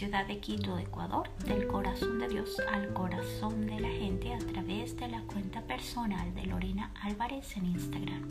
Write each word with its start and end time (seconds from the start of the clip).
ciudad 0.00 0.26
de 0.26 0.38
Quito, 0.38 0.78
Ecuador, 0.78 1.28
del 1.44 1.66
corazón 1.66 2.20
de 2.20 2.28
Dios 2.28 2.56
al 2.72 2.94
corazón 2.94 3.66
de 3.66 3.78
la 3.80 3.90
gente 3.90 4.32
a 4.32 4.38
través 4.38 4.96
de 4.96 5.08
la 5.08 5.20
cuenta 5.24 5.60
personal 5.60 6.34
de 6.34 6.46
Lorena 6.46 6.90
Álvarez 7.02 7.54
en 7.58 7.66
Instagram. 7.66 8.26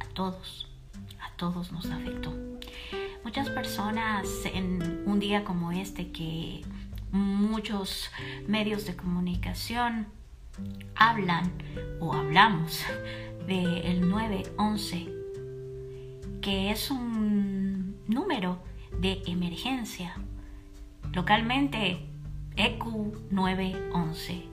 A 0.00 0.04
todos, 0.12 0.68
a 1.22 1.34
todos 1.36 1.72
nos 1.72 1.86
afectó. 1.86 2.34
Muchas 3.24 3.48
personas 3.48 4.28
en 4.44 5.04
un 5.06 5.20
día 5.20 5.42
como 5.42 5.72
este 5.72 6.12
que 6.12 6.60
muchos 7.12 8.10
medios 8.46 8.84
de 8.84 8.94
comunicación 8.94 10.08
hablan 10.96 11.50
o 11.98 12.12
hablamos 12.12 12.82
del 13.46 14.06
911, 14.06 15.08
que 16.42 16.70
es 16.70 16.90
un 16.90 17.96
número 18.06 18.58
de 19.00 19.22
emergencia. 19.24 20.14
Localmente, 21.14 22.04
EQ 22.56 23.30
911. 23.30 24.48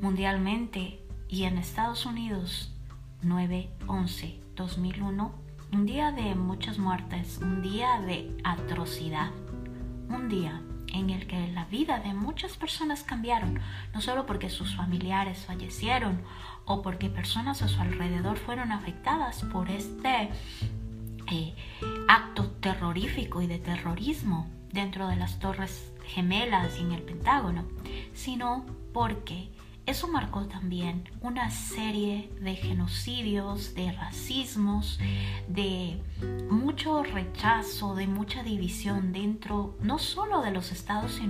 Mundialmente 0.00 0.98
y 1.28 1.42
en 1.42 1.58
Estados 1.58 2.06
Unidos, 2.06 2.72
911 3.20 4.40
2001. 4.56 5.32
Un 5.74 5.84
día 5.84 6.12
de 6.12 6.34
muchas 6.34 6.78
muertes, 6.78 7.38
un 7.42 7.60
día 7.60 8.00
de 8.00 8.34
atrocidad, 8.44 9.30
un 10.08 10.30
día 10.30 10.62
en 10.94 11.10
el 11.10 11.26
que 11.26 11.48
la 11.48 11.66
vida 11.66 12.00
de 12.00 12.14
muchas 12.14 12.56
personas 12.56 13.02
cambiaron, 13.02 13.60
no 13.92 14.00
solo 14.00 14.24
porque 14.24 14.48
sus 14.48 14.74
familiares 14.74 15.44
fallecieron 15.44 16.22
o 16.64 16.80
porque 16.80 17.10
personas 17.10 17.60
a 17.60 17.68
su 17.68 17.78
alrededor 17.78 18.38
fueron 18.38 18.72
afectadas 18.72 19.42
por 19.52 19.68
este 19.68 20.30
eh, 21.30 21.54
acto 22.08 22.52
terrorífico 22.52 23.42
y 23.42 23.46
de 23.46 23.58
terrorismo 23.58 24.48
dentro 24.72 25.08
de 25.08 25.16
las 25.16 25.38
Torres 25.38 25.92
Gemelas 26.06 26.78
y 26.78 26.82
en 26.82 26.92
el 26.92 27.02
Pentágono, 27.02 27.64
sino 28.14 28.66
porque 28.92 29.50
eso 29.86 30.06
marcó 30.06 30.46
también 30.46 31.08
una 31.20 31.50
serie 31.50 32.30
de 32.40 32.54
genocidios, 32.54 33.74
de 33.74 33.90
racismos, 33.90 35.00
de 35.48 36.00
mucho 36.48 37.02
rechazo, 37.02 37.94
de 37.94 38.06
mucha 38.06 38.42
división 38.42 39.12
dentro 39.12 39.76
no 39.82 39.98
solo 39.98 40.42
de 40.42 40.52
los 40.52 40.70
Estados 40.70 41.20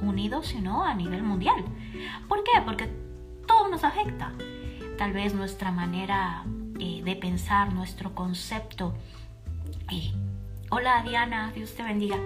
Unidos, 0.00 0.46
sino 0.46 0.84
a 0.84 0.94
nivel 0.94 1.22
mundial. 1.22 1.64
¿Por 2.28 2.44
qué? 2.44 2.52
Porque 2.64 2.88
todo 3.48 3.68
nos 3.68 3.82
afecta. 3.82 4.32
Tal 4.96 5.12
vez 5.12 5.34
nuestra 5.34 5.72
manera 5.72 6.44
eh, 6.78 7.02
de 7.04 7.16
pensar, 7.16 7.72
nuestro 7.72 8.14
concepto. 8.14 8.94
Eh, 9.90 10.12
hola 10.70 11.02
Diana, 11.02 11.52
Dios 11.54 11.74
te 11.74 11.82
bendiga. 11.82 12.16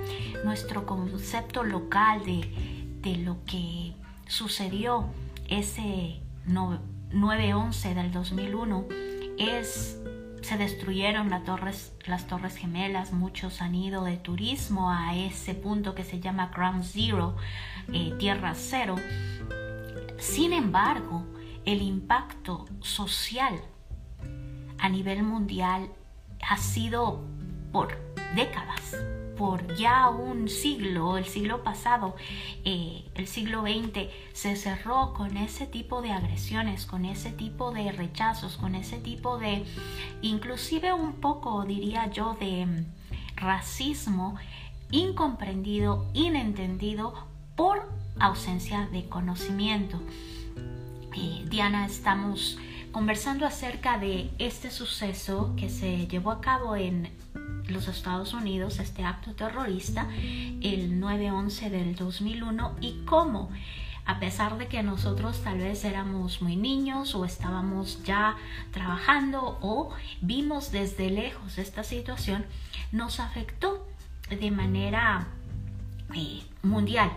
Nuestro 0.44 0.86
concepto 0.86 1.64
local 1.64 2.24
de, 2.24 2.48
de 3.02 3.16
lo 3.18 3.44
que 3.44 3.94
sucedió 4.26 5.06
ese 5.48 6.20
9-11 6.46 7.94
del 7.94 8.12
2001 8.12 8.86
es 9.38 9.98
se 10.42 10.56
destruyeron 10.56 11.28
las 11.30 11.44
torres, 11.44 11.92
las 12.06 12.26
torres 12.26 12.56
gemelas, 12.56 13.12
muchos 13.12 13.60
han 13.60 13.74
ido 13.74 14.04
de 14.04 14.16
turismo 14.16 14.90
a 14.90 15.14
ese 15.14 15.54
punto 15.54 15.94
que 15.94 16.04
se 16.04 16.20
llama 16.20 16.50
Ground 16.54 16.84
Zero, 16.84 17.36
eh, 17.92 18.14
Tierra 18.18 18.54
Cero. 18.54 18.96
Sin 20.18 20.52
embargo, 20.52 21.26
el 21.66 21.82
impacto 21.82 22.66
social 22.80 23.60
a 24.78 24.88
nivel 24.88 25.22
mundial 25.22 25.90
ha 26.48 26.56
sido 26.56 27.24
por 27.72 28.07
décadas 28.34 28.96
por 29.38 29.76
ya 29.76 30.08
un 30.08 30.48
siglo, 30.48 31.16
el 31.16 31.24
siglo 31.24 31.62
pasado, 31.62 32.16
eh, 32.64 33.04
el 33.14 33.28
siglo 33.28 33.62
XX, 33.62 34.08
se 34.32 34.56
cerró 34.56 35.14
con 35.14 35.36
ese 35.36 35.66
tipo 35.66 36.02
de 36.02 36.10
agresiones, 36.10 36.84
con 36.86 37.04
ese 37.04 37.30
tipo 37.30 37.70
de 37.70 37.92
rechazos, 37.92 38.56
con 38.56 38.74
ese 38.74 38.98
tipo 38.98 39.38
de, 39.38 39.64
inclusive 40.22 40.92
un 40.92 41.12
poco, 41.12 41.64
diría 41.64 42.10
yo, 42.10 42.36
de 42.40 42.66
mm, 42.66 42.86
racismo 43.36 44.36
incomprendido, 44.90 46.10
inentendido 46.14 47.14
por 47.54 47.88
ausencia 48.18 48.88
de 48.90 49.08
conocimiento. 49.08 50.00
Eh, 51.16 51.44
Diana, 51.48 51.86
estamos 51.86 52.58
conversando 52.90 53.46
acerca 53.46 53.98
de 53.98 54.30
este 54.38 54.70
suceso 54.70 55.54
que 55.56 55.68
se 55.70 56.08
llevó 56.08 56.32
a 56.32 56.40
cabo 56.40 56.74
en 56.74 57.10
los 57.68 57.88
Estados 57.88 58.34
Unidos 58.34 58.78
este 58.78 59.04
acto 59.04 59.34
terrorista 59.34 60.08
el 60.16 61.00
9-11 61.00 61.70
del 61.70 61.94
2001 61.94 62.76
y 62.80 63.04
cómo 63.04 63.50
a 64.08 64.18
pesar 64.20 64.56
de 64.56 64.68
que 64.68 64.82
nosotros 64.82 65.42
tal 65.44 65.58
vez 65.58 65.84
éramos 65.84 66.40
muy 66.40 66.56
niños 66.56 67.14
o 67.14 67.26
estábamos 67.26 68.02
ya 68.04 68.36
trabajando 68.72 69.58
o 69.60 69.94
vimos 70.22 70.72
desde 70.72 71.10
lejos 71.10 71.58
esta 71.58 71.84
situación, 71.84 72.46
nos 72.90 73.20
afectó 73.20 73.86
de 74.30 74.50
manera 74.50 75.28
eh, 76.14 76.40
mundial. 76.62 77.12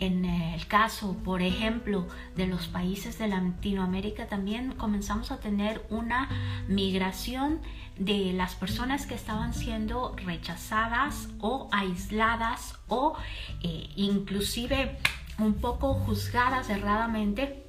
En 0.00 0.24
el 0.24 0.66
caso, 0.68 1.16
por 1.24 1.42
ejemplo, 1.42 2.06
de 2.36 2.46
los 2.46 2.68
países 2.68 3.18
de 3.18 3.26
Latinoamérica, 3.26 4.26
también 4.26 4.72
comenzamos 4.72 5.32
a 5.32 5.40
tener 5.40 5.84
una 5.90 6.28
migración 6.68 7.60
de 7.98 8.32
las 8.32 8.54
personas 8.54 9.06
que 9.06 9.14
estaban 9.14 9.54
siendo 9.54 10.14
rechazadas 10.24 11.28
o 11.40 11.68
aisladas 11.72 12.78
o 12.86 13.16
eh, 13.62 13.90
inclusive 13.96 14.96
un 15.38 15.54
poco 15.54 15.94
juzgadas 15.94 16.70
erradamente 16.70 17.64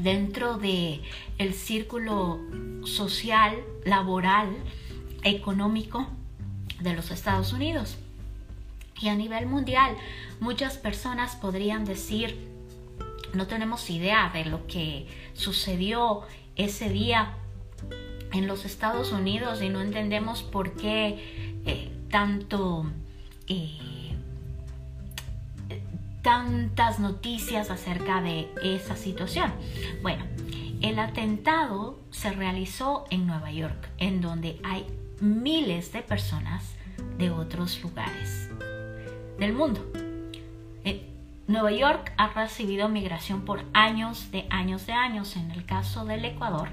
dentro 0.00 0.58
de 0.58 1.02
el 1.38 1.54
círculo 1.54 2.40
social, 2.84 3.56
laboral, 3.84 4.48
económico 5.22 6.08
de 6.80 6.94
los 6.94 7.10
Estados 7.10 7.52
Unidos. 7.52 7.98
Y 9.00 9.08
a 9.08 9.14
nivel 9.14 9.46
mundial, 9.46 9.96
muchas 10.40 10.76
personas 10.76 11.36
podrían 11.36 11.84
decir, 11.84 12.48
no 13.32 13.46
tenemos 13.46 13.88
idea 13.90 14.30
de 14.32 14.44
lo 14.44 14.66
que 14.66 15.06
sucedió 15.34 16.22
ese 16.56 16.88
día 16.88 17.34
en 18.32 18.46
los 18.46 18.64
Estados 18.64 19.12
Unidos 19.12 19.62
y 19.62 19.68
no 19.68 19.80
entendemos 19.80 20.42
por 20.42 20.74
qué 20.74 21.60
eh, 21.64 21.90
tanto 22.10 22.86
eh, 23.46 23.78
tantas 26.22 26.98
noticias 26.98 27.70
acerca 27.70 28.20
de 28.20 28.48
esa 28.62 28.96
situación. 28.96 29.52
Bueno, 30.02 30.24
el 30.82 30.98
atentado 30.98 31.98
se 32.10 32.32
realizó 32.32 33.04
en 33.10 33.26
Nueva 33.26 33.50
York, 33.50 33.88
en 33.98 34.20
donde 34.20 34.60
hay 34.64 34.84
miles 35.20 35.92
de 35.92 36.02
personas 36.02 36.74
de 37.16 37.30
otros 37.30 37.80
lugares 37.82 38.47
del 39.38 39.52
mundo. 39.52 39.80
Eh, 40.84 41.08
Nueva 41.46 41.72
York 41.72 42.12
ha 42.16 42.28
recibido 42.28 42.88
migración 42.88 43.42
por 43.42 43.64
años 43.72 44.30
de 44.30 44.46
años 44.50 44.86
de 44.86 44.92
años. 44.92 45.36
En 45.36 45.50
el 45.50 45.64
caso 45.64 46.04
del 46.04 46.24
Ecuador, 46.24 46.68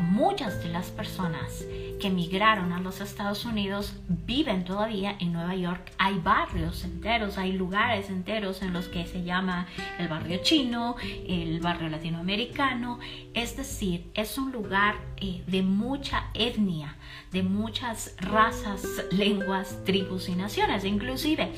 muchas 0.00 0.62
de 0.62 0.70
las 0.70 0.90
personas 0.90 1.64
que 2.00 2.10
migraron 2.10 2.72
a 2.72 2.80
los 2.80 3.00
Estados 3.00 3.44
Unidos 3.44 3.94
viven 4.08 4.64
todavía 4.64 5.14
en 5.20 5.32
Nueva 5.32 5.54
York. 5.54 5.92
Hay 5.98 6.18
barrios 6.18 6.82
enteros, 6.82 7.38
hay 7.38 7.52
lugares 7.52 8.10
enteros 8.10 8.60
en 8.62 8.72
los 8.72 8.88
que 8.88 9.06
se 9.06 9.22
llama 9.22 9.68
el 10.00 10.08
barrio 10.08 10.40
chino, 10.42 10.96
el 11.28 11.60
barrio 11.60 11.88
latinoamericano. 11.88 12.98
Es 13.34 13.56
decir, 13.56 14.10
es 14.14 14.36
un 14.36 14.50
lugar 14.50 14.96
eh, 15.18 15.44
de 15.46 15.62
mucha 15.62 16.24
etnia, 16.34 16.96
de 17.30 17.44
muchas 17.44 18.16
razas, 18.18 18.84
lenguas, 19.12 19.78
tribus 19.84 20.28
y 20.28 20.34
naciones. 20.34 20.84
Inclusive 20.84 21.52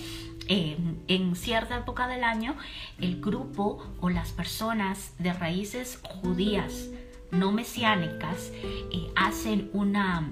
en 0.47 1.37
cierta 1.37 1.79
época 1.79 2.07
del 2.07 2.23
año, 2.23 2.55
el 3.01 3.19
grupo 3.21 3.83
o 4.01 4.11
las 4.11 4.33
personas 4.33 5.15
de 5.19 5.33
raíces 5.33 6.01
judías 6.03 6.91
no 7.35 7.53
mesiánicas 7.53 8.53
eh, 8.63 9.11
hacen 9.17 9.71
una 9.73 10.31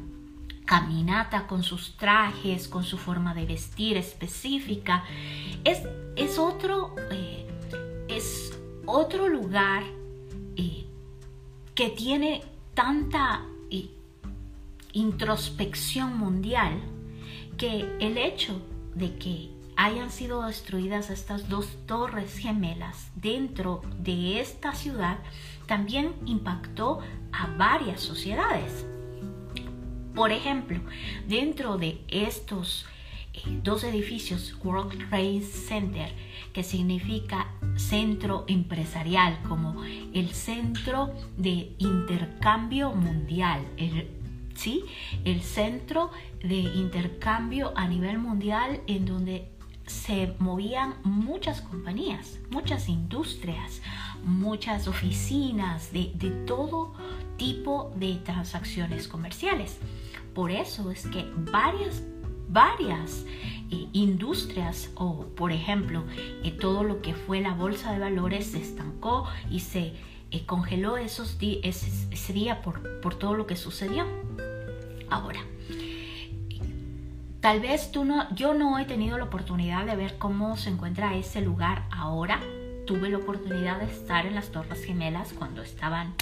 caminata 0.65 1.47
con 1.47 1.63
sus 1.63 1.97
trajes, 1.97 2.69
con 2.69 2.85
su 2.85 2.97
forma 2.97 3.35
de 3.35 3.45
vestir 3.47 3.97
específica. 3.97 5.05
Es, 5.65 5.83
es, 6.17 6.39
otro, 6.39 6.95
eh, 7.11 7.47
es 8.09 8.59
otro 8.87 9.29
lugar 9.29 9.83
eh, 10.57 10.87
que 11.75 11.91
tiene 11.91 12.43
tanta 12.75 13.47
introspección 14.95 16.19
mundial 16.19 16.79
que 17.57 17.97
el 17.99 18.19
hecho 18.19 18.61
de 18.95 19.17
que 19.17 19.51
hayan 19.77 20.11
sido 20.11 20.43
destruidas 20.43 21.11
estas 21.11 21.49
dos 21.49 21.67
torres 21.87 22.37
gemelas 22.37 23.11
dentro 23.15 23.81
de 23.99 24.41
esta 24.41 24.75
ciudad 24.75 25.19
también 25.73 26.13
impactó 26.27 26.99
a 27.33 27.47
varias 27.57 28.03
sociedades. 28.03 28.85
Por 30.15 30.31
ejemplo, 30.31 30.79
dentro 31.27 31.79
de 31.79 31.99
estos 32.09 32.85
eh, 33.33 33.41
dos 33.63 33.83
edificios, 33.83 34.55
World 34.63 35.09
Trade 35.09 35.41
Center, 35.41 36.13
que 36.53 36.63
significa 36.63 37.55
centro 37.77 38.45
empresarial, 38.49 39.39
como 39.49 39.83
el 39.83 40.29
centro 40.35 41.15
de 41.39 41.73
intercambio 41.79 42.93
mundial, 42.93 43.67
el, 43.79 44.11
¿sí? 44.55 44.85
el 45.25 45.41
centro 45.41 46.11
de 46.43 46.57
intercambio 46.57 47.73
a 47.77 47.89
nivel 47.89 48.19
mundial 48.19 48.83
en 48.87 49.07
donde 49.07 49.49
se 49.87 50.35
movían 50.39 50.95
muchas 51.03 51.61
compañías, 51.61 52.39
muchas 52.51 52.89
industrias, 52.89 53.83
muchas 54.25 54.87
oficinas 54.87 55.93
de, 55.93 56.07
todo 56.47 56.95
tipo 57.37 57.93
de 57.97 58.17
transacciones 58.25 59.09
comerciales. 59.09 59.79
Por 60.35 60.51
eso 60.51 60.91
es 60.91 61.07
que 61.07 61.27
varias, 61.37 62.03
varias 62.49 63.25
eh, 63.71 63.89
industrias 63.93 64.91
o, 64.95 65.27
por 65.37 65.53
ejemplo, 65.53 66.05
eh, 66.45 66.53
todo 66.53 66.85
lo 66.85 67.03
que 67.03 67.15
fue 67.15 67.41
la 67.41 67.55
bolsa 67.55 67.93
de 67.93 67.99
valores 67.99 68.47
se 68.53 68.63
estancó 68.63 69.27
y 69.51 69.61
se 69.61 69.95
eh, 70.31 70.47
congeló 70.47 70.97
esos 70.97 71.37
ese, 71.41 71.91
ese, 72.11 72.33
día 72.33 72.63
por, 72.63 73.01
por 73.01 73.17
todo 73.17 73.35
lo 73.35 73.47
que 73.47 73.57
sucedió. 73.57 74.07
Ahora, 75.11 75.41
Tal 77.43 77.59
vez 77.59 77.91
tú 77.91 78.05
no, 78.05 78.33
yo 78.37 78.55
no 78.55 78.79
he 78.79 78.85
tenido 78.85 79.19
la 79.19 79.25
oportunidad 79.25 79.85
de 79.85 79.97
ver 79.97 80.17
cómo 80.17 80.57
se 80.57 80.71
encuentra 80.71 81.17
ese 81.17 81.41
lugar 81.41 81.83
ahora. 81.91 82.39
Tuve 82.87 83.11
la 83.11 83.19
oportunidad 83.19 83.81
de 83.81 83.87
estar 83.87 84.27
en 84.27 84.37
las 84.37 84.53
Torres 84.53 84.85
Gemelas 84.85 85.33
cuando 85.33 85.61
estaban 85.61 86.15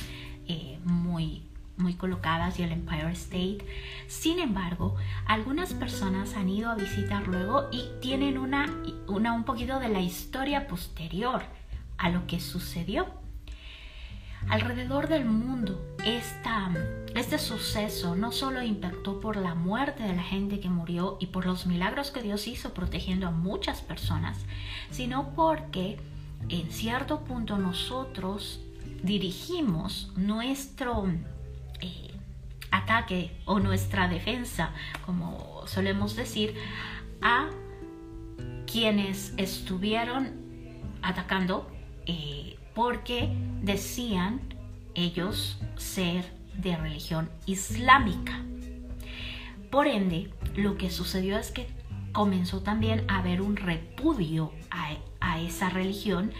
eh, 0.48 0.78
muy, 0.82 1.42
muy 1.76 1.92
colocadas 1.92 2.58
y 2.58 2.62
el 2.62 2.72
Empire 2.72 3.12
State. 3.12 3.58
Sin 4.06 4.38
embargo, 4.38 4.96
algunas 5.26 5.74
personas 5.74 6.36
han 6.36 6.48
ido 6.48 6.70
a 6.70 6.74
visitar 6.74 7.28
luego 7.28 7.68
y 7.70 7.84
tienen 8.00 8.38
una, 8.38 8.74
una 9.06 9.34
un 9.34 9.44
poquito 9.44 9.78
de 9.78 9.90
la 9.90 10.00
historia 10.00 10.68
posterior 10.68 11.42
a 11.98 12.08
lo 12.08 12.26
que 12.26 12.40
sucedió. 12.40 13.06
Alrededor 14.48 15.08
del 15.08 15.26
mundo, 15.26 15.86
esta, 16.02 16.70
este 17.14 17.38
suceso 17.38 18.14
no 18.14 18.30
solo 18.30 18.62
impactó 18.62 19.20
por 19.20 19.36
la 19.36 19.54
muerte 19.54 20.02
de 20.04 20.14
la 20.14 20.22
gente 20.22 20.60
que 20.60 20.68
murió 20.68 21.16
y 21.20 21.26
por 21.26 21.44
los 21.44 21.66
milagros 21.66 22.10
que 22.10 22.22
Dios 22.22 22.46
hizo 22.46 22.72
protegiendo 22.72 23.26
a 23.26 23.30
muchas 23.30 23.80
personas, 23.80 24.38
sino 24.90 25.30
porque 25.34 25.98
en 26.48 26.70
cierto 26.70 27.20
punto 27.20 27.58
nosotros 27.58 28.60
dirigimos 29.02 30.12
nuestro 30.16 31.08
eh, 31.80 32.10
ataque 32.70 33.36
o 33.44 33.58
nuestra 33.58 34.08
defensa, 34.08 34.72
como 35.04 35.62
solemos 35.66 36.16
decir, 36.16 36.54
a 37.22 37.50
quienes 38.70 39.34
estuvieron 39.36 40.32
atacando 41.02 41.68
eh, 42.06 42.56
porque 42.74 43.28
decían 43.62 44.40
ellos 44.94 45.58
ser 45.76 46.39
de 46.60 46.76
religión 46.76 47.30
islámica. 47.46 48.42
Por 49.70 49.86
ende, 49.86 50.32
lo 50.56 50.76
que 50.76 50.90
sucedió 50.90 51.38
es 51.38 51.50
que 51.50 51.68
comenzó 52.12 52.60
también 52.62 53.04
a 53.08 53.18
haber 53.18 53.40
un 53.40 53.56
repudio 53.56 54.52
a, 54.70 54.96
esa 55.38 55.70
religión 55.70 56.32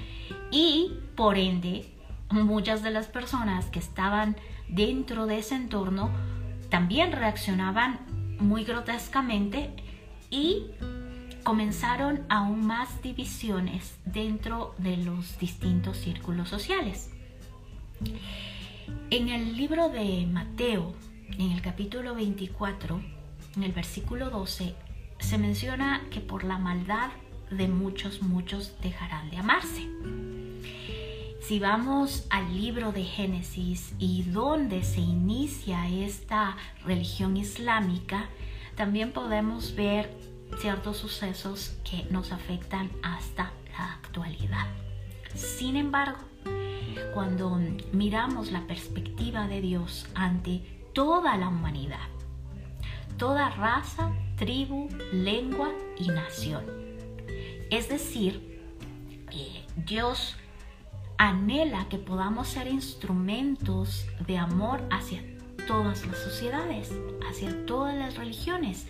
y 0.51 0.93
por 1.17 1.39
ende 1.39 1.87
muchas 2.31 2.83
de 2.83 2.91
las 2.91 3.07
personas 3.07 3.67
que 3.67 3.79
estaban 3.79 4.37
dentro 4.69 5.27
de 5.27 5.39
ese 5.39 5.55
entorno 5.55 6.11
también 6.69 7.13
reaccionaban 7.13 8.01
muy 8.41 8.65
grotescamente 8.65 9.71
y 10.29 10.67
comenzaron 11.45 12.27
aún 12.29 12.67
más 12.67 13.01
divisiones 13.03 13.99
dentro 14.05 14.75
de 14.79 14.99
los 14.99 15.39
distintos 15.39 15.97
círculos 15.97 16.49
sociales. 16.49 17.11
En 19.11 19.29
el 19.29 19.57
libro 19.57 19.89
de 19.89 20.27
Mateo, 20.27 20.95
en 21.39 21.51
el 21.53 21.63
capítulo 21.63 22.15
24, 22.15 23.01
en 23.57 23.63
el 23.63 23.73
versículo 23.73 24.31
12, 24.31 24.75
se 25.19 25.39
menciona 25.39 26.03
que 26.11 26.21
por 26.21 26.45
la 26.45 26.59
maldad 26.59 27.11
de 27.51 27.69
muchos, 27.69 28.23
muchos 28.23 28.75
dejarán 28.81 29.31
de 29.31 29.39
amarse. 29.39 29.89
Si 31.41 31.59
vamos 31.59 32.27
al 32.31 32.55
libro 32.55 32.93
de 32.93 33.03
Génesis 33.03 33.93
y 33.99 34.23
donde 34.23 34.85
se 34.85 35.01
inicia 35.01 35.89
esta 35.89 36.57
religión 36.85 37.37
islámica, 37.37 38.29
también 38.77 39.13
podemos 39.13 39.75
ver 39.75 40.17
ciertos 40.61 40.99
sucesos 40.99 41.77
que 41.83 42.05
nos 42.11 42.31
afectan 42.31 42.91
hasta 43.03 43.53
la 43.77 43.95
actualidad. 43.95 44.67
Sin 45.35 45.77
embargo, 45.77 46.30
cuando 47.15 47.59
miramos 47.93 48.53
la 48.53 48.67
perspectiva 48.67 49.47
de 49.47 49.61
Dios 49.61 50.07
ante 50.15 50.63
toda 50.93 51.37
la 51.37 51.49
humanidad, 51.49 52.09
toda 53.17 53.51
raza, 53.51 54.13
tribu, 54.37 54.89
lengua 55.13 55.71
y 55.99 56.09
nación. 56.09 56.65
Es 57.71 57.89
decir, 57.89 58.51
Dios 59.77 60.37
anhela 61.19 61.87
que 61.89 61.99
podamos 61.99 62.49
ser 62.49 62.67
instrumentos 62.67 64.07
de 64.27 64.39
amor 64.39 64.83
hacia 64.91 65.23
todas 65.67 66.07
las 66.07 66.19
sociedades, 66.19 66.91
hacia 67.29 67.67
todas 67.67 67.95
las 67.95 68.17
religiones, 68.17 68.87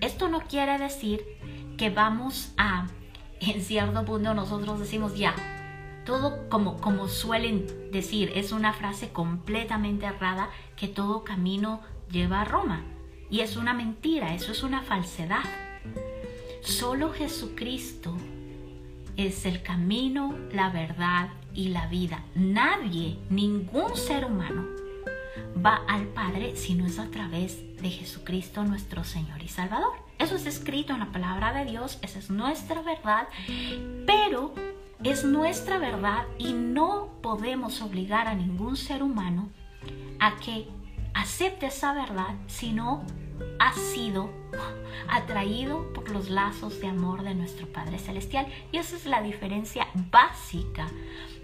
esto 0.00 0.28
no 0.28 0.40
quiere 0.40 0.78
decir 0.78 1.24
que 1.76 1.90
vamos 1.90 2.52
a, 2.56 2.86
en 3.40 3.62
cierto 3.62 4.04
punto 4.04 4.34
nosotros 4.34 4.78
decimos 4.78 5.16
ya, 5.16 5.34
todo 6.08 6.48
como, 6.48 6.80
como 6.80 7.06
suelen 7.06 7.66
decir, 7.92 8.32
es 8.34 8.52
una 8.52 8.72
frase 8.72 9.10
completamente 9.10 10.06
errada 10.06 10.48
que 10.74 10.88
todo 10.88 11.22
camino 11.22 11.82
lleva 12.10 12.40
a 12.40 12.44
Roma. 12.46 12.82
Y 13.28 13.40
es 13.40 13.58
una 13.58 13.74
mentira, 13.74 14.34
eso 14.34 14.52
es 14.52 14.62
una 14.62 14.80
falsedad. 14.80 15.44
Solo 16.62 17.12
Jesucristo 17.12 18.16
es 19.18 19.44
el 19.44 19.62
camino, 19.62 20.34
la 20.50 20.70
verdad 20.70 21.28
y 21.52 21.68
la 21.68 21.86
vida. 21.88 22.24
Nadie, 22.34 23.18
ningún 23.28 23.94
ser 23.94 24.24
humano 24.24 24.64
va 25.62 25.82
al 25.88 26.06
Padre 26.06 26.56
si 26.56 26.72
no 26.74 26.86
es 26.86 26.98
a 26.98 27.10
través 27.10 27.76
de 27.82 27.90
Jesucristo 27.90 28.64
nuestro 28.64 29.04
Señor 29.04 29.42
y 29.42 29.48
Salvador. 29.48 29.92
Eso 30.18 30.36
es 30.36 30.46
escrito 30.46 30.94
en 30.94 31.00
la 31.00 31.12
palabra 31.12 31.52
de 31.52 31.70
Dios, 31.70 31.98
esa 32.00 32.18
es 32.18 32.30
nuestra 32.30 32.80
verdad, 32.80 33.28
pero 34.06 34.54
es 35.04 35.24
nuestra 35.24 35.78
verdad 35.78 36.26
y 36.38 36.52
no 36.52 37.10
podemos 37.22 37.80
obligar 37.82 38.26
a 38.26 38.34
ningún 38.34 38.76
ser 38.76 39.02
humano 39.02 39.48
a 40.18 40.36
que 40.36 40.66
acepte 41.14 41.66
esa 41.66 41.92
verdad 41.92 42.34
si 42.46 42.72
no 42.72 43.04
ha 43.60 43.72
sido 43.72 44.30
atraído 45.08 45.92
por 45.92 46.10
los 46.10 46.28
lazos 46.28 46.80
de 46.80 46.88
amor 46.88 47.22
de 47.22 47.34
nuestro 47.34 47.66
Padre 47.68 47.98
Celestial. 47.98 48.46
Y 48.72 48.78
esa 48.78 48.96
es 48.96 49.06
la 49.06 49.22
diferencia 49.22 49.86
básica 50.10 50.88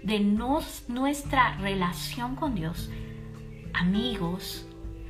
de 0.03 0.19
nuestra 0.19 1.57
relación 1.57 2.35
con 2.35 2.55
Dios. 2.55 2.89
Amigos, 3.73 4.65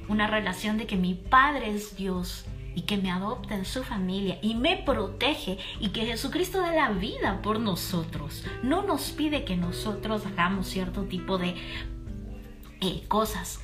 una 0.07 0.27
relación 0.27 0.77
de 0.77 0.85
que 0.85 0.97
mi 0.97 1.15
Padre 1.15 1.71
es 1.71 1.95
Dios 1.95 2.45
y 2.75 2.81
que 2.81 2.97
me 2.97 3.09
adopta 3.09 3.55
en 3.55 3.65
su 3.65 3.83
familia 3.83 4.37
y 4.41 4.53
me 4.53 4.77
protege 4.77 5.57
y 5.79 5.89
que 5.89 6.05
Jesucristo 6.05 6.59
da 6.59 6.73
la 6.73 6.91
vida 6.91 7.41
por 7.41 7.59
nosotros. 7.59 8.43
No 8.61 8.83
nos 8.83 9.11
pide 9.11 9.45
que 9.45 9.55
nosotros 9.55 10.25
hagamos 10.25 10.67
cierto 10.67 11.03
tipo 11.03 11.37
de 11.37 11.55
eh, 12.81 13.03
cosas 13.07 13.61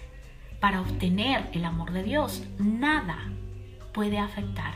para 0.59 0.81
obtener 0.81 1.49
el 1.53 1.65
amor 1.65 1.91
de 1.91 2.03
Dios. 2.03 2.43
Nada 2.57 3.17
puede 3.91 4.17
afectar 4.17 4.75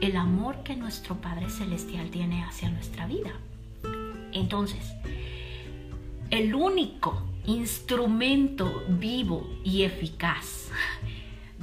el 0.00 0.16
amor 0.16 0.62
que 0.62 0.76
nuestro 0.76 1.20
Padre 1.20 1.48
Celestial 1.48 2.10
tiene 2.10 2.44
hacia 2.44 2.68
nuestra 2.68 3.06
vida. 3.06 3.30
Entonces, 4.32 4.92
el 6.30 6.54
único 6.54 7.22
instrumento 7.46 8.84
vivo 8.88 9.48
y 9.64 9.82
eficaz 9.82 10.70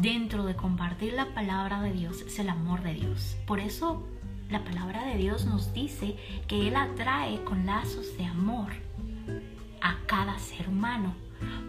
dentro 0.02 0.46
de 0.46 0.56
compartir 0.56 1.14
la 1.14 1.34
palabra 1.34 1.82
de 1.82 1.92
Dios 1.92 2.22
es 2.22 2.40
el 2.40 2.50
amor 2.50 2.84
de 2.84 2.94
Dios. 2.94 3.36
Por 3.46 3.60
eso 3.60 4.08
la 4.50 4.64
palabra 4.64 5.06
de 5.06 5.18
Dios 5.18 5.46
nos 5.46 5.74
dice 5.74 6.16
que 6.48 6.68
Él 6.68 6.76
atrae 6.76 7.44
con 7.44 7.66
lazos 7.66 8.18
de 8.18 8.26
amor 8.26 8.72
a 9.82 9.98
cada 10.08 10.40
ser 10.40 10.70
humano, 10.70 11.14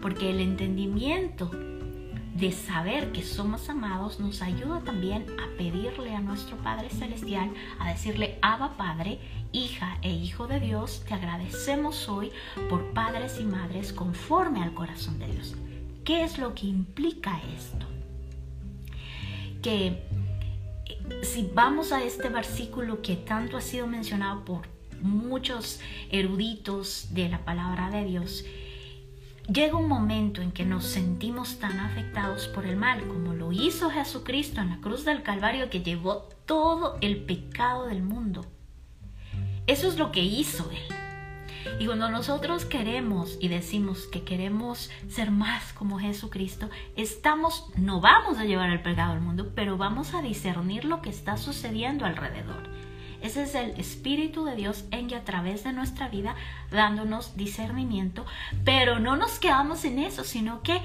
porque 0.01 0.29
el 0.29 0.39
entendimiento 0.39 1.51
de 1.51 2.51
saber 2.53 3.11
que 3.11 3.21
somos 3.21 3.69
amados 3.69 4.19
nos 4.19 4.41
ayuda 4.41 4.79
también 4.79 5.25
a 5.39 5.57
pedirle 5.57 6.15
a 6.15 6.21
nuestro 6.21 6.55
Padre 6.57 6.89
Celestial, 6.89 7.51
a 7.79 7.89
decirle, 7.89 8.39
Abba 8.41 8.77
Padre, 8.77 9.19
hija 9.51 9.97
e 10.01 10.09
hijo 10.09 10.47
de 10.47 10.61
Dios, 10.61 11.03
te 11.05 11.13
agradecemos 11.13 12.07
hoy 12.07 12.31
por 12.69 12.93
padres 12.93 13.39
y 13.41 13.43
madres 13.43 13.91
conforme 13.91 14.63
al 14.63 14.73
corazón 14.73 15.19
de 15.19 15.27
Dios. 15.27 15.55
¿Qué 16.05 16.23
es 16.23 16.39
lo 16.39 16.55
que 16.55 16.67
implica 16.67 17.39
esto? 17.53 17.90
Que 19.61 20.03
si 21.23 21.49
vamos 21.53 21.91
a 21.91 22.03
este 22.03 22.29
versículo 22.29 23.01
que 23.01 23.15
tanto 23.15 23.57
ha 23.57 23.61
sido 23.61 23.87
mencionado 23.87 24.43
por 24.45 24.67
muchos 25.01 25.79
eruditos 26.09 27.13
de 27.13 27.29
la 27.29 27.43
palabra 27.43 27.89
de 27.89 28.05
Dios, 28.05 28.45
llega 29.51 29.77
un 29.77 29.87
momento 29.87 30.41
en 30.41 30.51
que 30.51 30.65
nos 30.65 30.85
sentimos 30.85 31.59
tan 31.59 31.79
afectados 31.79 32.47
por 32.47 32.65
el 32.65 32.77
mal 32.77 33.07
como 33.07 33.33
lo 33.33 33.51
hizo 33.51 33.89
Jesucristo 33.89 34.61
en 34.61 34.69
la 34.69 34.77
cruz 34.77 35.05
del 35.05 35.23
Calvario 35.23 35.69
que 35.69 35.81
llevó 35.81 36.27
todo 36.45 36.97
el 37.01 37.17
pecado 37.23 37.87
del 37.87 38.03
mundo. 38.03 38.45
Eso 39.67 39.87
es 39.87 39.97
lo 39.97 40.11
que 40.11 40.21
hizo 40.21 40.69
Él. 40.71 41.00
Y 41.79 41.85
cuando 41.85 42.09
nosotros 42.09 42.65
queremos 42.65 43.37
y 43.39 43.47
decimos 43.47 44.07
que 44.07 44.23
queremos 44.23 44.89
ser 45.09 45.31
más 45.31 45.73
como 45.73 45.99
Jesucristo, 45.99 46.69
estamos, 46.95 47.69
no 47.75 48.01
vamos 48.01 48.37
a 48.37 48.45
llevar 48.45 48.69
el 48.69 48.81
pecado 48.81 49.13
al 49.13 49.21
mundo, 49.21 49.51
pero 49.55 49.77
vamos 49.77 50.13
a 50.13 50.21
discernir 50.21 50.85
lo 50.85 51.01
que 51.01 51.09
está 51.09 51.37
sucediendo 51.37 52.05
alrededor. 52.05 52.69
Ese 53.21 53.43
es 53.43 53.53
el 53.53 53.71
Espíritu 53.79 54.45
de 54.45 54.55
Dios 54.55 54.85
en 54.91 55.09
y 55.11 55.13
a 55.13 55.23
través 55.23 55.63
de 55.63 55.73
nuestra 55.73 56.09
vida 56.09 56.35
dándonos 56.71 57.37
discernimiento, 57.37 58.25
pero 58.65 58.99
no 58.99 59.15
nos 59.15 59.37
quedamos 59.37 59.85
en 59.85 59.99
eso, 59.99 60.23
sino 60.23 60.63
que 60.63 60.81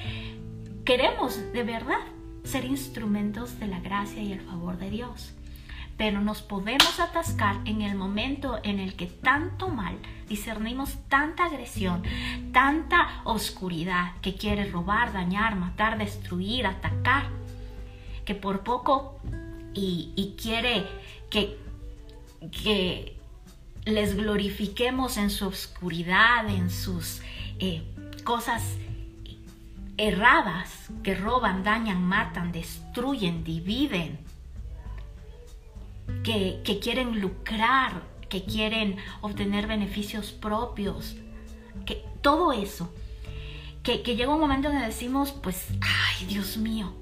queremos 0.85 1.41
de 1.53 1.63
verdad 1.63 2.01
ser 2.45 2.65
instrumentos 2.65 3.59
de 3.59 3.67
la 3.67 3.81
gracia 3.81 4.23
y 4.23 4.33
el 4.33 4.41
favor 4.41 4.77
de 4.79 4.91
Dios. 4.91 5.36
Pero 5.97 6.21
nos 6.21 6.43
podemos 6.43 7.01
atascar 7.01 7.57
en 7.65 7.81
el 7.83 7.95
momento 7.95 8.59
en 8.63 8.81
el 8.81 8.97
que 8.97 9.07
tanto 9.07 9.69
mal, 9.69 9.99
discernimos 10.29 10.97
tanta 11.09 11.45
agresión, 11.45 12.03
tanta 12.53 13.23
oscuridad 13.25 14.13
que 14.21 14.35
quiere 14.35 14.71
robar, 14.71 15.13
dañar, 15.13 15.57
matar, 15.57 15.97
destruir, 15.97 16.67
atacar, 16.67 17.29
que 18.25 18.35
por 18.35 18.61
poco 18.61 19.19
y, 19.73 20.35
quiere 20.41 20.87
que 21.31 21.59
que 22.63 23.17
les 23.85 24.17
glorifiquemos 24.17 25.17
en 25.17 25.31
su 25.31 25.47
oscuridad, 25.47 26.49
en 26.49 26.71
sus 26.71 27.23
eh, 27.59 27.83
cosas 28.25 28.63
erradas 29.97 30.91
que 31.03 31.15
roban, 31.15 31.63
dañan, 31.63 32.05
matan, 32.05 32.53
destruyen, 32.53 33.45
dividen, 33.45 34.19
que, 36.27 36.81
quieren 36.83 37.21
lucrar, 37.21 38.03
que 38.29 38.43
quieren 38.43 38.97
obtener 39.21 39.69
beneficios 39.69 40.33
propios, 40.33 41.15
que 41.85 42.05
todo 42.21 42.53
eso, 42.53 42.93
que, 43.85 43.99
llega 43.99 44.35
un 44.35 44.41
momento 44.41 44.69
en 44.69 44.79
que 44.79 44.87
decimos, 44.87 45.31
pues, 45.31 45.69
ay 45.81 46.27
Dios 46.27 46.57
mío, 46.57 46.93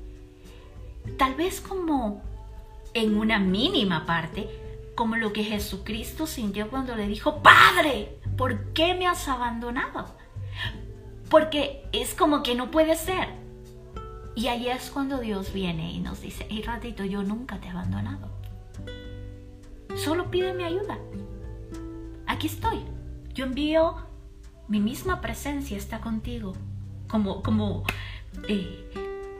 tal 1.16 1.34
vez 1.36 1.62
como 1.62 2.22
en 2.92 3.16
una 3.16 3.38
mínima 3.38 4.04
parte, 4.04 4.46
como 4.94 5.16
lo 5.16 5.32
que 5.32 5.42
Jesucristo 5.42 6.26
sintió 6.26 6.68
cuando 6.68 6.94
le 6.94 7.08
dijo, 7.08 7.42
Padre, 7.42 8.18
¿por 8.36 8.74
qué 8.74 8.92
me 8.94 9.06
has 9.06 9.26
abandonado? 9.26 10.14
Porque 11.30 11.82
es 11.92 12.14
como 12.14 12.42
que 12.42 12.54
no 12.54 12.70
puede 12.70 12.94
ser. 12.94 13.28
Y 14.36 14.48
ahí 14.48 14.68
es 14.68 14.90
cuando 14.90 15.18
Dios 15.18 15.54
viene 15.54 15.92
y 15.92 16.00
nos 16.00 16.20
dice, 16.20 16.46
hey 16.50 16.62
ratito, 16.62 17.04
yo 17.04 17.22
nunca 17.22 17.58
te 17.58 17.68
he 17.68 17.70
abandonado. 17.70 18.33
Solo 19.96 20.30
pídeme 20.30 20.64
ayuda. 20.64 20.98
Aquí 22.26 22.46
estoy. 22.46 22.80
Yo 23.34 23.44
envío 23.44 23.96
mi 24.68 24.80
misma 24.80 25.20
presencia 25.20 25.76
está 25.76 26.00
contigo. 26.00 26.52
Como, 27.08 27.42
como 27.42 27.84
eh, 28.48 28.90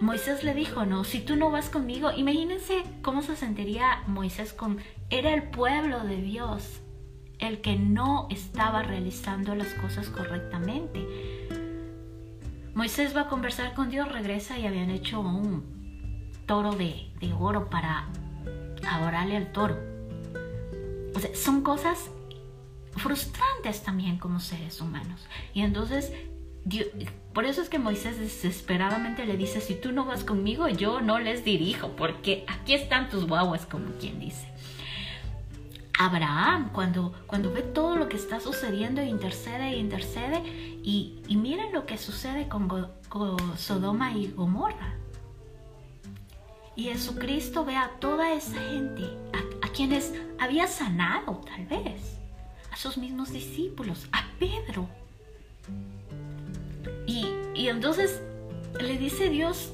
Moisés 0.00 0.44
le 0.44 0.54
dijo, 0.54 0.84
no, 0.84 1.04
si 1.04 1.20
tú 1.20 1.36
no 1.36 1.50
vas 1.50 1.70
conmigo, 1.70 2.10
imagínense 2.12 2.82
cómo 3.02 3.22
se 3.22 3.36
sentiría 3.36 4.02
Moisés 4.06 4.52
con 4.52 4.78
era 5.10 5.32
el 5.32 5.44
pueblo 5.44 6.00
de 6.00 6.16
Dios 6.16 6.80
el 7.38 7.60
que 7.60 7.76
no 7.76 8.26
estaba 8.30 8.82
realizando 8.82 9.54
las 9.54 9.74
cosas 9.74 10.08
correctamente. 10.08 11.06
Moisés 12.74 13.16
va 13.16 13.22
a 13.22 13.28
conversar 13.28 13.74
con 13.74 13.90
Dios, 13.90 14.10
regresa 14.10 14.58
y 14.58 14.66
habían 14.66 14.90
hecho 14.90 15.20
un 15.20 15.64
toro 16.46 16.72
de, 16.72 17.10
oro 17.38 17.70
para 17.70 18.08
adorarle 18.88 19.36
al 19.36 19.52
toro. 19.52 19.93
O 21.14 21.20
sea, 21.20 21.34
son 21.34 21.62
cosas 21.62 22.10
frustrantes 22.96 23.82
también 23.82 24.18
como 24.18 24.40
seres 24.40 24.80
humanos. 24.80 25.20
Y 25.52 25.62
entonces, 25.62 26.12
por 27.32 27.44
eso 27.44 27.62
es 27.62 27.68
que 27.68 27.78
Moisés 27.78 28.18
desesperadamente 28.18 29.26
le 29.26 29.36
dice, 29.36 29.60
si 29.60 29.74
tú 29.74 29.92
no 29.92 30.04
vas 30.04 30.24
conmigo, 30.24 30.68
yo 30.68 31.00
no 31.00 31.18
les 31.18 31.44
dirijo, 31.44 31.90
porque 31.96 32.44
aquí 32.48 32.74
están 32.74 33.08
tus 33.08 33.26
guaguas, 33.26 33.66
como 33.66 33.86
quien 33.98 34.20
dice. 34.20 34.48
Abraham, 35.98 36.70
cuando, 36.72 37.12
cuando 37.26 37.52
ve 37.52 37.62
todo 37.62 37.96
lo 37.96 38.08
que 38.08 38.16
está 38.16 38.40
sucediendo, 38.40 39.02
intercede 39.02 39.68
e 39.70 39.76
intercede, 39.76 40.42
y, 40.82 41.22
miren 41.30 41.72
lo 41.72 41.86
que 41.86 41.98
sucede 41.98 42.48
con, 42.48 42.68
Sodoma 43.56 44.12
y 44.12 44.28
Gomorra. 44.28 44.94
Y 46.76 46.84
Jesucristo 46.84 47.64
ve 47.64 47.76
a 47.76 47.90
toda 48.00 48.32
esa 48.32 48.60
gente, 48.70 49.04
a, 49.62 49.68
quienes 49.68 50.12
había 50.44 50.66
sanado 50.66 51.40
tal 51.44 51.66
vez, 51.66 52.18
a 52.70 52.76
sus 52.76 52.96
mismos 52.96 53.32
discípulos, 53.32 54.06
a 54.12 54.24
Pedro. 54.38 54.88
Y, 57.06 57.26
y 57.54 57.68
entonces 57.68 58.22
le 58.80 58.98
dice 58.98 59.30
Dios, 59.30 59.72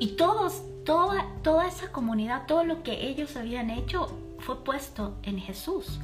y 0.00 0.16
todos, 0.16 0.62
toda, 0.84 1.26
toda 1.42 1.68
esa 1.68 1.92
comunidad, 1.92 2.46
todo 2.46 2.64
lo 2.64 2.82
que 2.82 3.08
ellos 3.08 3.36
habían 3.36 3.70
hecho, 3.70 4.16
fue 4.38 4.64
puesto 4.64 5.18
en 5.22 5.38
Jesús 5.38 6.00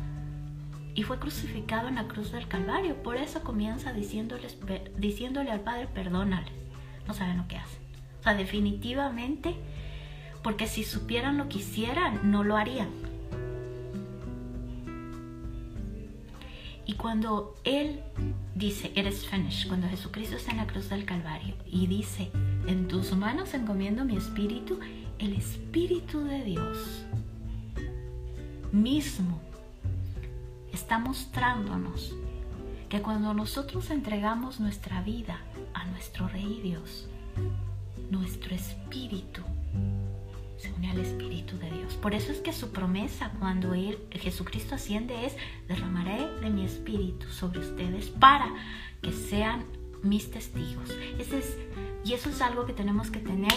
y 0.94 1.02
fue 1.02 1.18
crucificado 1.18 1.88
en 1.88 1.96
la 1.96 2.06
cruz 2.06 2.32
del 2.32 2.46
Calvario. 2.46 3.02
Por 3.02 3.16
eso 3.16 3.42
comienza 3.42 3.92
diciéndoles, 3.92 4.58
diciéndole 4.96 5.50
al 5.50 5.60
Padre, 5.60 5.88
perdónales. 5.88 6.52
No 7.06 7.14
saben 7.14 7.38
lo 7.38 7.48
que 7.48 7.56
hacen. 7.56 7.80
O 8.20 8.22
sea, 8.22 8.34
definitivamente, 8.34 9.56
porque 10.42 10.66
si 10.66 10.84
supieran 10.84 11.36
lo 11.36 11.48
que 11.48 11.58
hicieran, 11.58 12.30
no 12.30 12.44
lo 12.44 12.56
harían. 12.56 12.88
Y 16.86 16.94
cuando 16.94 17.56
Él 17.64 18.02
dice, 18.54 18.92
eres 18.94 19.26
finished, 19.26 19.68
cuando 19.68 19.88
Jesucristo 19.88 20.36
está 20.36 20.50
en 20.50 20.58
la 20.58 20.66
cruz 20.66 20.88
del 20.88 21.04
Calvario 21.04 21.54
y 21.66 21.86
dice, 21.86 22.30
en 22.66 22.88
tus 22.88 23.16
manos 23.16 23.54
encomiendo 23.54 24.04
mi 24.04 24.16
espíritu, 24.16 24.78
el 25.18 25.32
Espíritu 25.34 26.24
de 26.24 26.44
Dios 26.44 27.04
mismo 28.72 29.40
está 30.72 30.98
mostrándonos 30.98 32.14
que 32.88 33.00
cuando 33.00 33.32
nosotros 33.32 33.90
entregamos 33.90 34.60
nuestra 34.60 35.00
vida 35.02 35.40
a 35.72 35.86
nuestro 35.86 36.28
Rey 36.28 36.60
Dios, 36.62 37.08
nuestro 38.10 38.54
espíritu 38.54 38.83
Por 42.04 42.12
eso 42.12 42.32
es 42.32 42.40
que 42.40 42.52
su 42.52 42.70
promesa 42.70 43.32
cuando 43.38 43.72
Jesucristo 44.10 44.74
asciende 44.74 45.24
es, 45.24 45.34
derramaré 45.68 46.28
de 46.42 46.50
mi 46.50 46.62
espíritu 46.66 47.26
sobre 47.28 47.60
ustedes 47.60 48.10
para 48.10 48.52
que 49.00 49.10
sean 49.10 49.64
mis 50.02 50.30
testigos. 50.30 50.90
Ese 51.18 51.38
es, 51.38 51.56
y 52.04 52.12
eso 52.12 52.28
es 52.28 52.42
algo 52.42 52.66
que 52.66 52.74
tenemos 52.74 53.10
que 53.10 53.20
tener 53.20 53.54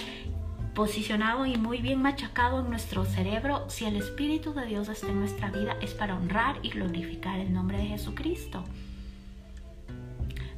posicionado 0.74 1.46
y 1.46 1.58
muy 1.58 1.82
bien 1.82 2.02
machacado 2.02 2.62
en 2.62 2.70
nuestro 2.70 3.04
cerebro, 3.04 3.70
si 3.70 3.84
el 3.84 3.98
Espíritu 3.98 4.54
de 4.54 4.66
Dios 4.66 4.88
está 4.88 5.10
en 5.10 5.20
nuestra 5.20 5.52
vida, 5.52 5.76
es 5.82 5.94
para 5.94 6.16
honrar 6.16 6.58
y 6.64 6.70
glorificar 6.70 7.40
el 7.40 7.52
nombre 7.52 7.78
de 7.80 7.88
Jesucristo. 7.88 8.64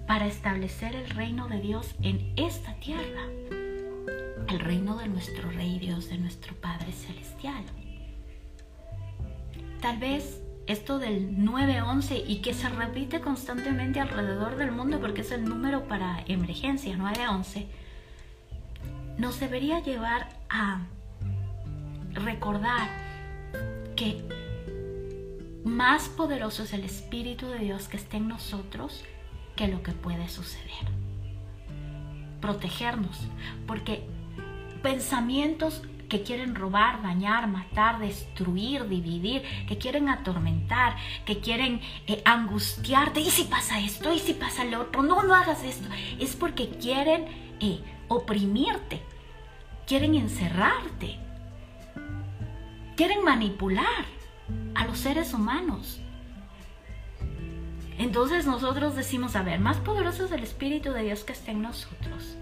Para 0.05 0.27
establecer 0.27 0.93
el 0.93 1.10
reino 1.10 1.48
de 1.48 1.60
Dios 1.60 1.96
en 2.03 2.34
esta 2.36 2.75
tierra. 2.75 3.24
El 4.48 4.60
reino 4.60 4.96
de 4.96 5.08
nuestro 5.08 5.50
Rey 5.50 5.79
Dios, 5.79 6.10
de 6.10 6.19
nuestro 6.19 6.53
Padre 6.53 6.91
Celestial. 6.91 7.63
Tal 9.82 9.98
vez 9.98 10.42
esto 10.68 11.00
del 11.00 11.44
911 11.44 12.24
y 12.28 12.42
que 12.42 12.54
se 12.54 12.70
repite 12.70 13.22
constantemente 13.22 14.00
alrededor 14.00 14.56
del 14.56 14.72
mundo 14.72 15.00
porque 15.00 15.22
es 15.22 15.32
el 15.32 15.46
número 15.46 15.88
para 15.88 16.24
emergencia 16.28 16.96
911 16.96 17.68
nos 19.20 19.40
debería 19.40 19.82
llevar 19.82 20.30
a 20.50 20.82
recordar 22.14 22.88
que 23.96 24.24
más 25.66 26.08
poderoso 26.08 26.64
es 26.64 26.74
el 26.74 26.86
Espíritu 26.86 27.48
de 27.48 27.60
Dios 27.60 27.90
que 27.90 27.98
esté 27.98 28.18
en 28.18 28.30
nosotros 28.30 29.04
que 29.58 29.68
lo 29.68 29.84
que 29.84 29.92
puede 29.92 30.30
suceder. 30.30 30.88
Protegernos, 32.40 33.28
porque 33.68 34.08
pensamientos 34.82 35.82
que 36.10 36.24
quieren 36.24 36.56
robar, 36.56 37.01
dañar, 37.01 37.48
matar, 37.48 38.00
destruir, 38.00 38.88
dividir, 38.89 39.44
que 39.68 39.78
quieren 39.78 40.10
atormentar, 40.10 40.98
que 41.25 41.39
quieren 41.39 41.82
eh, 42.08 42.22
angustiarte. 42.25 43.22
¿Y 43.22 43.30
si 43.30 43.44
pasa 43.44 43.80
esto? 43.80 44.12
¿Y 44.12 44.20
si 44.20 44.34
pasa 44.34 44.66
lo 44.66 44.82
otro? 44.82 45.04
No, 45.04 45.24
no 45.24 45.36
hagas 45.36 45.63
esto. 45.63 45.88
Es 46.20 46.36
porque 46.36 46.70
quieren 46.70 47.25
eh, 47.60 47.82
oprimirte, 48.08 49.01
quieren 49.88 50.16
encerrarte, 50.16 51.20
quieren 52.98 53.24
manipular 53.24 54.06
a 54.75 54.86
los 54.86 54.98
seres 54.98 55.34
humanos. 55.34 56.01
Entonces 58.00 58.46
nosotros 58.46 58.96
decimos, 58.96 59.36
a 59.36 59.44
ver, 59.44 59.60
más 59.60 59.78
poderoso 59.78 60.25
es 60.25 60.32
el 60.32 60.42
Espíritu 60.42 60.92
de 60.92 61.04
Dios 61.04 61.24
que 61.24 61.34
está 61.34 61.51
en 61.51 61.62
nosotros. 61.62 62.38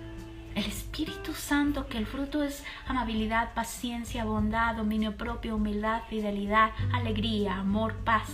El 0.57 0.65
Espíritu 0.65 1.35
Santo, 1.35 1.87
que 1.87 1.99
el 1.99 2.07
fruto 2.07 2.41
es 2.41 2.63
amabilidad, 2.87 3.53
paciencia, 3.53 4.25
bondad, 4.25 4.75
dominio 4.75 5.15
propio, 5.15 5.55
humildad, 5.55 6.01
fidelidad, 6.09 6.71
alegría, 6.91 7.57
amor, 7.57 7.93
paz. 7.97 8.27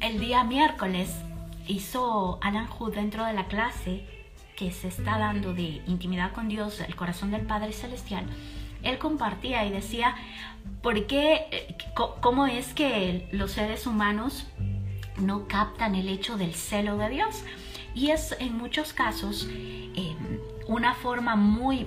El 0.00 0.20
día 0.20 0.44
miércoles 0.44 1.16
hizo 1.66 2.38
Alan 2.42 2.66
Hood 2.66 2.96
dentro 2.96 3.24
de 3.24 3.32
la 3.32 3.46
clase 3.46 4.06
que 4.54 4.70
se 4.70 4.88
está 4.88 5.16
dando 5.16 5.54
de 5.54 5.82
intimidad 5.86 6.34
con 6.34 6.48
Dios, 6.48 6.80
el 6.80 6.94
corazón 6.94 7.30
del 7.30 7.46
Padre 7.46 7.72
Celestial. 7.72 8.26
Él 8.82 8.98
compartía 8.98 9.64
y 9.64 9.70
decía, 9.70 10.14
¿por 10.82 11.06
qué, 11.06 11.74
cómo 12.20 12.46
es 12.46 12.74
que 12.74 13.30
los 13.32 13.52
seres 13.52 13.86
humanos 13.86 14.46
no 15.16 15.48
captan 15.48 15.94
el 15.94 16.10
hecho 16.10 16.36
del 16.36 16.52
celo 16.52 16.98
de 16.98 17.08
Dios? 17.08 17.44
Y 17.96 18.10
es 18.10 18.36
en 18.38 18.58
muchos 18.58 18.92
casos 18.92 19.48
em, 19.50 20.38
una 20.68 20.94
forma 20.94 21.34
muy, 21.34 21.86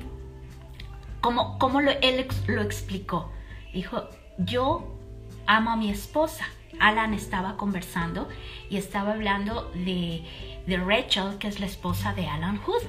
como, 1.21 1.59
como 1.59 1.81
él 1.81 2.27
lo 2.47 2.61
explicó. 2.63 3.31
Dijo, 3.71 4.09
yo 4.39 4.97
amo 5.45 5.69
a 5.69 5.75
mi 5.75 5.91
esposa. 5.91 6.45
Alan 6.79 7.13
estaba 7.13 7.57
conversando 7.57 8.27
y 8.71 8.77
estaba 8.77 9.11
hablando 9.11 9.69
de, 9.75 10.23
de 10.65 10.77
Rachel, 10.77 11.37
que 11.37 11.47
es 11.47 11.59
la 11.59 11.67
esposa 11.67 12.13
de 12.13 12.25
Alan 12.25 12.57
Hood. 12.57 12.81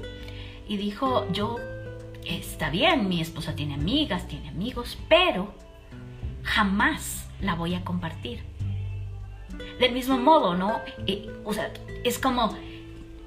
Y 0.66 0.78
dijo, 0.78 1.30
yo, 1.30 1.56
está 2.24 2.70
bien, 2.70 3.06
mi 3.06 3.20
esposa 3.20 3.54
tiene 3.54 3.74
amigas, 3.74 4.28
tiene 4.28 4.48
amigos, 4.48 4.96
pero 5.10 5.52
jamás 6.42 7.28
la 7.42 7.54
voy 7.54 7.74
a 7.74 7.84
compartir. 7.84 8.42
Del 9.78 9.92
mismo 9.92 10.16
modo, 10.16 10.54
¿no? 10.54 10.80
o 11.44 11.52
sea, 11.52 11.70
es 12.02 12.18
como, 12.18 12.56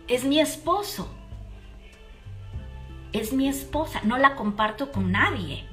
es 0.07 0.25
mi 0.25 0.39
esposo. 0.39 1.13
Es 3.12 3.31
mi 3.31 3.48
esposa, 3.48 4.01
no 4.03 4.17
la 4.17 4.36
comparto 4.36 4.91
con 4.91 5.12
nadie. 5.12 5.65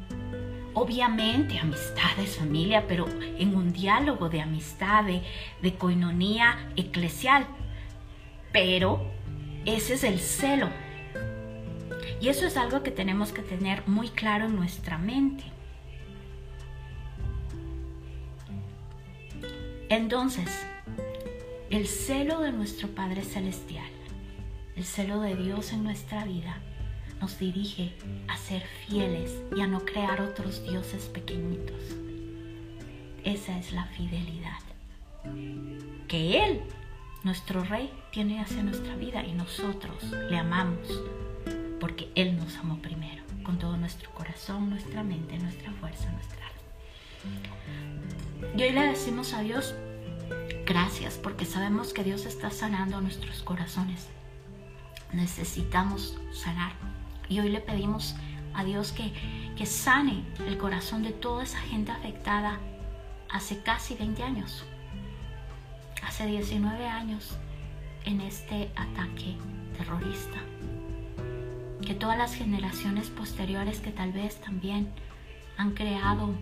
Obviamente, 0.74 1.58
amistades, 1.58 2.36
familia, 2.36 2.86
pero 2.86 3.06
en 3.38 3.56
un 3.56 3.72
diálogo 3.72 4.28
de 4.28 4.40
amistad, 4.40 5.04
de, 5.04 5.22
de 5.62 5.74
coinonía 5.74 6.70
eclesial. 6.76 7.46
Pero 8.52 9.04
ese 9.64 9.94
es 9.94 10.04
el 10.04 10.20
celo. 10.20 10.68
Y 12.20 12.28
eso 12.28 12.46
es 12.46 12.56
algo 12.56 12.82
que 12.82 12.90
tenemos 12.90 13.32
que 13.32 13.42
tener 13.42 13.86
muy 13.88 14.10
claro 14.10 14.44
en 14.44 14.56
nuestra 14.56 14.98
mente. 14.98 15.44
Entonces, 19.88 20.48
el 21.70 21.88
celo 21.88 22.40
de 22.40 22.52
nuestro 22.52 22.88
Padre 22.88 23.22
Celestial, 23.22 23.90
el 24.80 24.86
celo 24.86 25.20
de 25.20 25.36
Dios 25.36 25.74
en 25.74 25.84
nuestra 25.84 26.24
vida, 26.24 26.56
nos 27.20 27.38
dirige 27.38 27.92
a 28.28 28.38
ser 28.38 28.62
fieles 28.88 29.30
y 29.54 29.60
a 29.60 29.66
no 29.66 29.84
crear 29.84 30.22
otros 30.22 30.62
dioses 30.62 31.04
pequeñitos. 31.04 31.82
Esa 33.22 33.58
es 33.58 33.72
la 33.72 33.84
fidelidad 33.88 34.58
que 36.08 36.42
Él, 36.42 36.62
nuestro 37.24 37.62
Rey, 37.62 37.92
tiene 38.10 38.40
hacia 38.40 38.62
nuestra 38.62 38.96
vida 38.96 39.22
y 39.22 39.34
nosotros 39.34 40.02
le 40.30 40.38
amamos 40.38 40.88
porque 41.78 42.10
Él 42.14 42.38
nos 42.38 42.56
amó 42.56 42.80
primero, 42.80 43.22
con 43.42 43.58
todo 43.58 43.76
nuestro 43.76 44.10
corazón, 44.12 44.70
nuestra 44.70 45.02
mente, 45.02 45.36
nuestra 45.36 45.72
fuerza, 45.72 46.10
nuestra 46.10 46.46
alma. 46.46 46.58
Y 48.56 48.62
hoy 48.62 48.72
le 48.72 48.86
decimos 48.86 49.34
a 49.34 49.42
Dios, 49.42 49.74
gracias, 50.64 51.18
porque 51.18 51.44
sabemos 51.44 51.92
que 51.92 52.02
Dios 52.02 52.24
está 52.24 52.50
sanando 52.50 53.02
nuestros 53.02 53.42
corazones. 53.42 54.08
Necesitamos 55.12 56.18
sanar 56.32 56.72
y 57.28 57.40
hoy 57.40 57.48
le 57.48 57.60
pedimos 57.60 58.14
a 58.54 58.64
Dios 58.64 58.92
que, 58.92 59.12
que 59.56 59.66
sane 59.66 60.24
el 60.46 60.58
corazón 60.58 61.02
de 61.02 61.12
toda 61.12 61.42
esa 61.42 61.58
gente 61.60 61.92
afectada 61.92 62.58
hace 63.30 63.60
casi 63.62 63.94
20 63.94 64.22
años, 64.22 64.64
hace 66.02 66.26
19 66.26 66.86
años 66.86 67.36
en 68.04 68.20
este 68.20 68.70
ataque 68.76 69.36
terrorista. 69.76 70.38
Que 71.82 71.94
todas 71.94 72.18
las 72.18 72.34
generaciones 72.34 73.08
posteriores 73.08 73.80
que 73.80 73.90
tal 73.90 74.12
vez 74.12 74.40
también 74.40 74.90
han 75.56 75.72
creado 75.72 76.34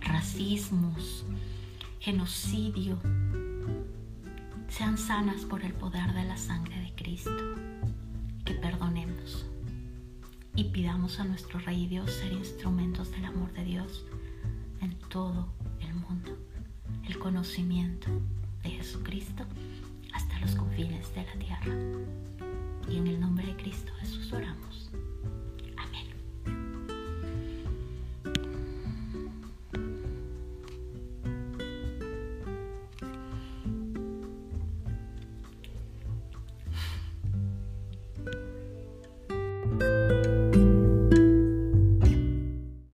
racismos, 0.00 1.24
genocidio, 2.00 2.98
sean 4.68 4.98
sanas 4.98 5.42
por 5.42 5.62
el 5.62 5.72
poder 5.72 6.12
de 6.14 6.24
la 6.24 6.36
sangre 6.36 6.80
de 6.80 6.92
Cristo 6.94 7.73
que 8.44 8.54
perdonemos 8.54 9.46
y 10.54 10.64
pidamos 10.64 11.18
a 11.18 11.24
nuestro 11.24 11.58
Rey 11.60 11.86
Dios 11.86 12.10
ser 12.10 12.32
instrumentos 12.32 13.10
del 13.10 13.24
amor 13.24 13.52
de 13.52 13.64
Dios 13.64 14.04
en 14.80 14.94
todo 15.08 15.48
el 15.80 15.94
mundo, 15.94 16.36
el 17.08 17.18
conocimiento 17.18 18.08
de 18.62 18.70
Jesucristo 18.70 19.44
hasta 20.12 20.38
los 20.40 20.54
confines 20.54 21.12
de 21.14 21.24
la 21.24 21.32
tierra. 21.34 21.76
Y 22.88 22.98
en 22.98 23.06
el 23.06 23.20
nombre 23.20 23.46
de 23.46 23.56
Cristo 23.56 23.92
Jesús 24.00 24.32
oramos. 24.32 24.83